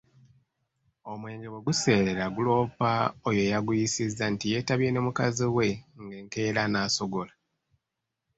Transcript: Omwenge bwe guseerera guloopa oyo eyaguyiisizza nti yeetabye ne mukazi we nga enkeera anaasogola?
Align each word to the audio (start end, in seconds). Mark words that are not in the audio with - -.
Omwenge 1.11 1.47
bwe 1.49 1.61
guseerera 1.67 2.25
guloopa 2.35 2.91
oyo 3.27 3.41
eyaguyiisizza 3.45 4.25
nti 4.33 4.45
yeetabye 4.51 4.87
ne 4.91 4.99
mukazi 5.05 5.45
we 5.55 5.67
nga 6.01 6.13
enkeera 6.21 6.59
anaasogola? 6.65 7.33